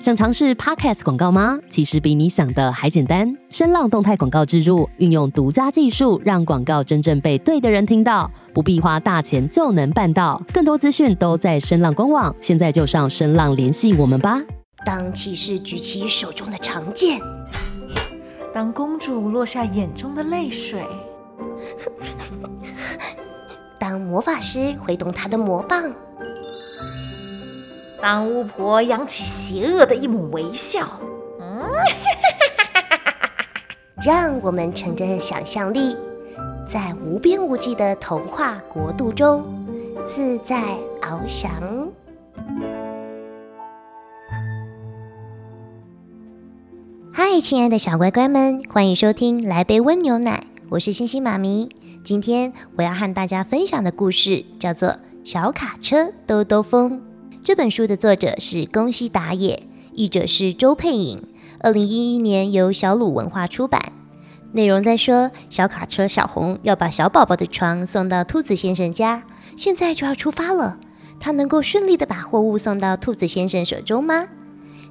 [0.00, 1.58] 想尝试 Podcast 广告吗？
[1.68, 3.36] 其实比你想的还简单。
[3.50, 10.40] 声浪动态广告植入，运用独家技术，让广告真正被对的人听到，不必花大钱就能办到。
[10.54, 14.40] 更多资讯都在声浪官网，现在就上声浪联系我们吧。
[14.86, 17.20] 当骑士举起手中的长剑，
[18.54, 20.82] 当公主落下眼中的泪水，
[23.78, 25.94] 当魔法师挥动他的魔棒，
[28.02, 30.98] 当巫婆扬起邪恶的一抹微笑，
[31.38, 31.60] 嗯，
[34.02, 35.94] 让我们乘着想象力，
[36.66, 39.44] 在无边无际的童话国度中
[40.08, 40.62] 自在
[41.02, 41.52] 翱翔。
[47.12, 51.68] 嗨，亲爱的小乖乖们，欢迎收听《来杯温牛奶》，我是星星妈咪。
[52.02, 54.88] 今天我要和大家分享的故事叫做
[55.22, 56.92] 《小卡车兜兜风》。
[57.42, 61.22] 这本书的作者是宫西达也，译者是周佩颖。
[61.60, 63.92] 二零一一年由小鲁文化出版。
[64.52, 69.24] 内容在说，小卡车小红要把小宝宝的床送到兔子先生家，
[69.56, 70.78] 现在就要出发了。
[71.18, 74.28] 他能够顺利的把货物送到兔子先生手中吗？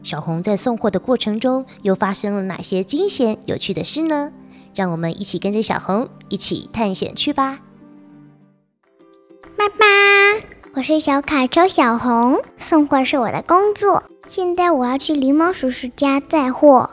[0.01, 4.31] 小红在送货的过程中又发生了哪些惊险有趣的事呢？
[4.73, 7.59] 让我们一起跟着小红一起探险去吧！
[9.57, 9.85] 爸爸，
[10.75, 14.03] 我是小卡车小红，送货是我的工作。
[14.27, 16.87] 现在我要去狸猫叔叔家载货。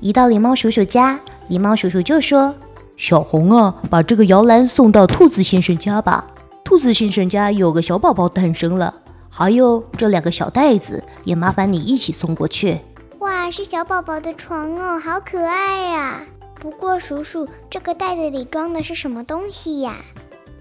[0.00, 2.52] 一到狸猫叔叔家，狸猫叔叔就说
[2.98, 6.26] ：“小红啊，把这个摇篮送到兔子先生家吧。
[6.64, 8.92] 兔子先生家有个小宝宝诞生了。”
[9.30, 12.80] 还有这两个小袋子，也麻烦你一起送过去。
[13.20, 16.20] 哇，是小宝宝的床哦，好可爱呀！
[16.60, 19.94] 不过叔叔，这个袋子里装的是什么东西呀？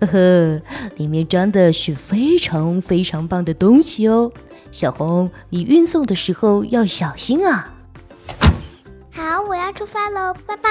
[0.07, 0.61] 呵呵，
[0.97, 4.31] 里面装的是非常非常棒的东西哦。
[4.71, 7.75] 小红，你运送的时候要小心啊。
[9.13, 10.69] 好，我要出发喽，拜拜。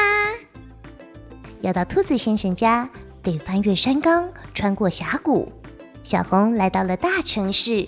[1.60, 2.90] 要到兔子先生家，
[3.22, 5.52] 得翻越山岗，穿过峡谷。
[6.02, 7.86] 小红来到了大城市，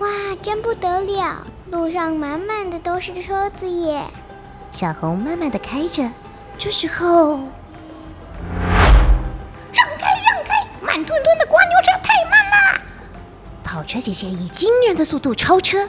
[0.00, 0.08] 哇，
[0.42, 1.46] 真不得了！
[1.70, 4.02] 路上满满的都是车子耶。
[4.72, 6.10] 小红慢慢的开着，
[6.58, 7.40] 这时候，
[11.00, 12.80] 慢吞吞的蜗牛车太慢啦！
[13.64, 15.88] 跑车姐姐以惊人的速度超车，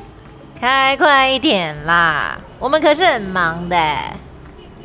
[0.57, 2.39] 开快一点啦！
[2.57, 3.75] 我们可是很忙的。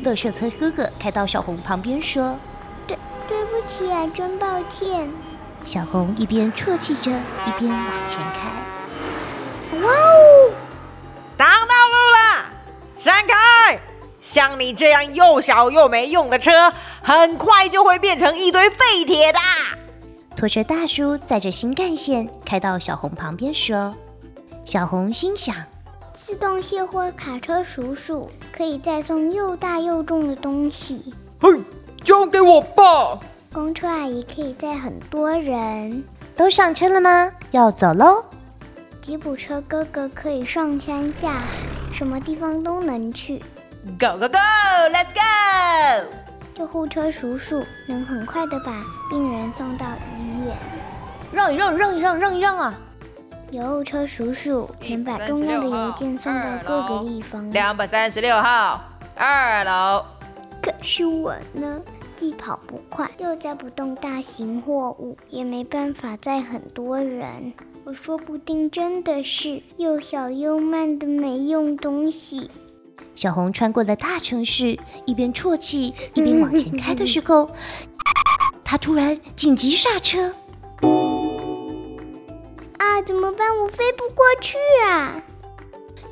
[0.01, 2.37] 乐色车哥哥开到小红旁边说
[2.85, 5.09] ：“对，对不起啊，真抱歉。”
[5.63, 9.79] 小红一边啜泣着，一边往前开。
[9.79, 10.51] 哇哦！
[11.37, 12.45] 挡到路了，
[12.99, 13.79] 闪开！
[14.19, 19.39] 像你这样又小又没用的车，很快就会变成一堆废铁的。
[20.37, 23.95] 拖车大叔载着新干线开到小红旁边说
[24.63, 25.55] ：“小红心想，
[26.13, 31.11] 自动卸货卡车叔叔可以再送又大又重的东西。
[31.41, 31.49] 嘿，
[32.03, 33.19] 交给我吧。”
[33.51, 36.03] 公车阿姨可以载很多人，
[36.35, 37.31] 都上车了吗？
[37.49, 38.23] 要走喽。
[39.01, 41.47] 吉普车哥哥可以上山下海，
[41.91, 43.39] 什么地方都能去。
[43.99, 46.16] Go go go，Let's go！
[46.57, 49.85] 救护车叔叔能很快的把病人送到
[50.17, 50.57] 医院。
[51.31, 52.75] 让一让，让一让，让一让啊！
[53.51, 57.51] 邮车叔叔能把重要的邮件送到各个地方。
[57.51, 58.83] 两百三十六号，
[59.15, 60.03] 二楼。
[60.59, 61.79] 可是我呢？
[62.15, 67.53] 既跑不快，又载不动大型货物，也没办法载很多人。
[67.83, 72.49] 我说不定真的是又小又慢的没用东西。
[73.17, 77.49] 小红穿过了大城市，一边啜泣一边往前开的时候，
[78.63, 80.35] 她突然紧急刹车。
[82.77, 83.57] 啊，怎么办？
[83.57, 84.55] 我飞不过去
[84.85, 85.19] 啊！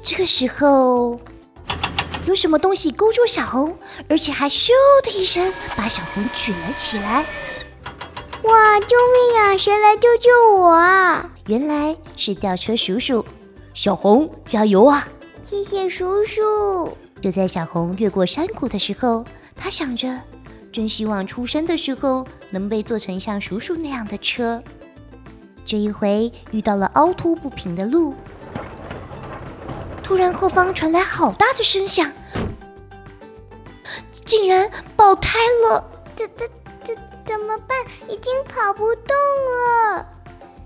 [0.01, 1.19] 这个时候。
[2.25, 3.77] 有什么东西勾住小红，
[4.09, 4.71] 而且还咻
[5.03, 7.23] 的一声把小红举了起来！
[8.41, 9.55] 哇，救命啊！
[9.55, 11.29] 谁来救救我啊？
[11.45, 13.23] 原来是吊车叔叔。
[13.75, 15.07] 小红，加油啊！
[15.45, 16.97] 谢谢叔叔。
[17.21, 19.23] 就在小红越过山谷的时候，
[19.55, 20.19] 她想着，
[20.71, 24.63] 真希望出生的时候能被做成像叔叔那样的车。
[25.63, 28.15] 这一回遇到了凹凸不平的路。
[30.01, 32.11] 突然，后方传来好大的声响，
[34.25, 35.37] 竟然爆胎
[35.69, 35.91] 了！
[36.15, 36.47] 这、这、
[36.83, 37.77] 这怎么办？
[38.07, 39.15] 已经跑不动
[39.93, 40.07] 了。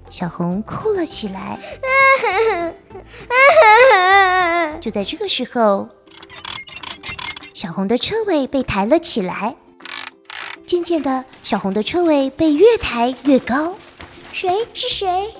[0.09, 1.59] 小红哭了起来。
[4.81, 5.87] 就在这个时候，
[7.53, 9.55] 小红的车尾被抬了起来。
[10.65, 13.75] 渐渐的，小红的车尾被越抬越高。
[14.31, 14.67] 谁？
[14.73, 15.33] 是谁？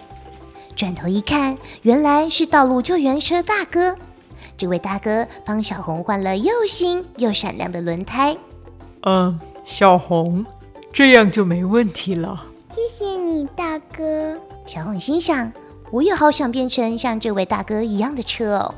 [0.75, 3.95] 转头一看，原来是道路救援车大哥。
[4.57, 8.36] 这位大哥帮小红换了又新又闪亮的轮胎。
[9.04, 10.45] 嗯，小红，
[10.92, 12.45] 这样就没问题了。
[12.71, 14.38] 谢谢你，大哥。
[14.69, 15.51] 小红心想：
[15.89, 18.75] 我也好想变成像这位大哥一样的车哦。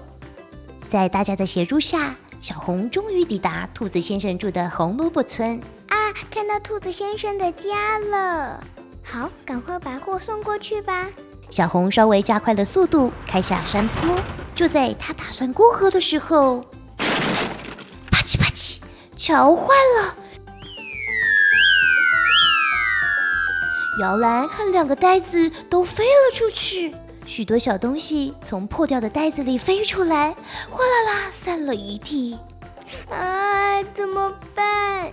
[0.90, 5.60] 在大家的协助下，小红终于抵达兔子先生住的红萝卜村。
[5.90, 5.98] 啊，
[6.30, 8.64] 看到兔子先生的家了。
[9.04, 11.10] 好，赶快把货送过去吧。
[11.50, 14.18] 小红稍微加快了速度，开下山坡。
[14.56, 16.62] 就在他打算过河的时候，
[18.10, 18.78] 啪叽啪叽，
[19.18, 19.66] 桥坏
[20.00, 20.16] 了，
[24.02, 26.94] 摇篮和两个袋子都飞了出去，
[27.28, 30.36] 许多小东西从破掉的袋子里飞出来，
[30.72, 32.36] 哗啦啦散了一地。
[33.12, 35.12] 啊，怎么办？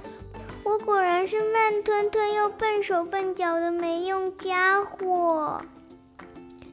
[0.65, 5.61] 我果然是慢吞吞又笨手笨脚的没用家伙。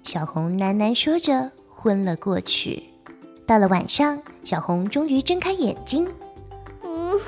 [0.02, 2.84] 小红喃喃说着，昏了过去。
[3.46, 6.08] 到了晚上，小红终于睁开眼睛。
[6.82, 7.20] 嗯，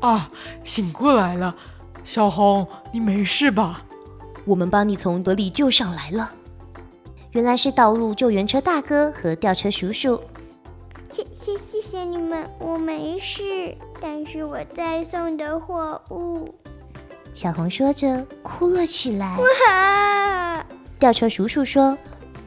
[0.00, 0.30] 啊，
[0.62, 1.56] 醒过来了，
[2.04, 3.82] 小红，你没事吧？
[4.44, 6.32] 我们把你从德里救上来了。
[7.32, 10.20] 原来是道路救援车大哥和吊车叔叔。
[11.10, 16.54] 谢谢谢谢你们，我没事，但是我在送的货物。
[17.34, 19.36] 小红说着，哭了起来。
[19.38, 20.66] 哇！
[20.98, 21.96] 吊车叔叔说：“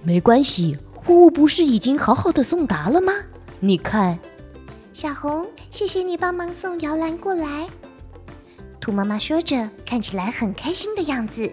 [0.03, 3.13] 没关系，货物不是已经好好的送达了吗？
[3.59, 4.17] 你看。”
[4.93, 7.67] 小红，谢谢你帮忙送摇篮过来。
[8.79, 11.51] 兔妈妈说着，看起来很开心的样子。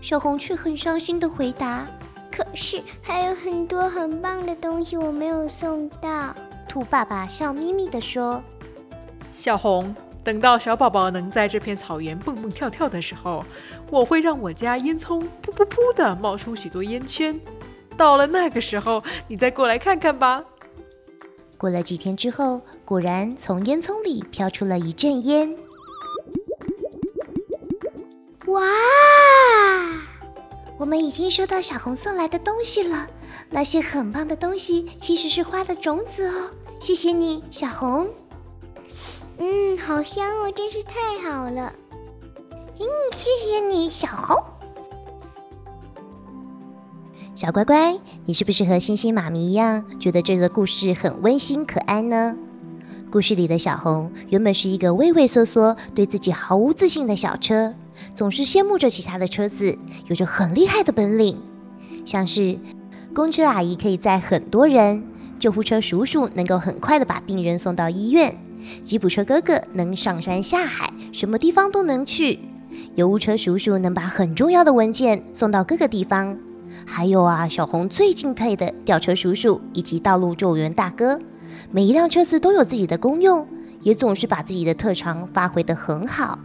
[0.00, 1.86] 小红却很伤心的回答。
[2.30, 6.34] 可是还有很多很棒的东西我没有送到。
[6.68, 8.42] 兔爸爸笑眯眯地说
[9.32, 13.44] 小红，等到小宝宝能在这片草原蹦蹦跳跳的时候，
[13.90, 17.38] 我会让我家烟囱噗噗噗的冒出许多烟圈。
[17.96, 20.44] 到了那个时候，你再过来看看吧。
[21.58, 25.54] ：“过了几天之后，果然从烟囱里飘出了一阵烟。
[30.80, 33.06] 我们已经收到小红送来的东西了，
[33.50, 36.50] 那些很棒的东西其实是花的种子哦。
[36.80, 38.08] 谢谢你，小红。
[39.36, 41.70] 嗯，好香哦，真是太好了。
[42.78, 44.42] 嗯，谢谢你，小红。
[47.34, 52.34] 小乖乖，你是不是和星星妈咪一样，觉得这个故事很温馨可爱呢？
[53.12, 57.74] 故事里的小红原本是一个畏畏缩缩、对自己毫无自信的小车，
[58.14, 59.76] 总是羡慕着其他的车子，
[60.06, 61.38] 有着很厉害的本领，
[62.04, 62.58] 像是
[63.14, 65.02] 公车阿姨可以载很多人，
[65.38, 68.36] 救护车叔叔能够很快的把病人送到医院，
[68.84, 72.38] 吉普车哥哥能上山下海，什么地方都能去。
[72.94, 76.38] 邮务车叔叔能把很重要的文件送到各个地方，
[76.86, 81.18] 还有啊，小红最敬佩的吊车叔叔以及道路救援大哥，
[81.72, 83.46] 每一辆车子都有自己的功用，
[83.82, 86.38] 也总是把自己的特长发挥得很好。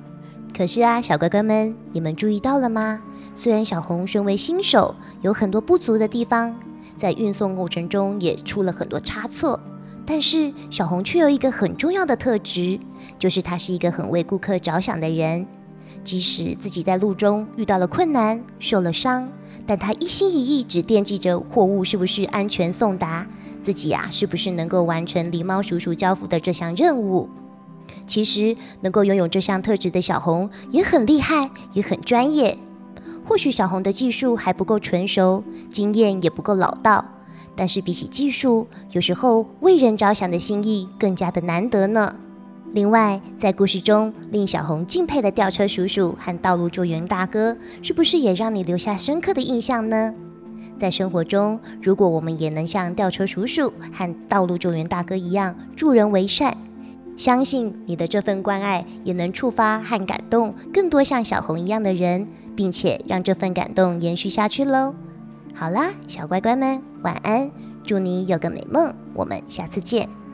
[0.56, 3.02] 可是啊，小乖乖们，你们注意到了吗？
[3.36, 6.58] 虽然小红身为新手，有很多不足的地方，
[6.96, 9.60] 在运送过程中也出了很多差错，
[10.06, 12.80] 但是小红却有一个很重要的特质，
[13.20, 15.46] 就是她是一个很为顾客着想的人。
[16.06, 19.30] 即使自己在路中遇到了困难、受了伤，
[19.68, 23.28] 但她一心一意只惦记着货物是不是安全送达，
[23.62, 27.28] 自己呀、是不是能够完成狸猫叔叔交付的这项任务。
[28.06, 32.58] 其实能够拥有这项特质的小红也很厉害，也很专业。
[33.28, 37.04] 或许小红的技术还不够纯熟，经验也不够老道，
[37.56, 42.16] 但是比起技术，有时候为人着想的心意更加的难得呢。
[42.74, 50.14] 另外，在故事中令小红敬佩的吊车叔叔和道路救援大哥，是不是也让你留下深刻的印象呢？
[50.78, 56.56] 在生活中，如果我们也能像吊车叔叔和道路救援大哥一样助人为善，
[57.18, 64.94] 相信你的这份关爱也能触发和感动更多像小红一样的人，并且让这份感动延续下去喽。
[65.54, 67.50] 好啦，小乖乖们，晚安，
[67.86, 70.25] 祝你有个美梦，我们下次见。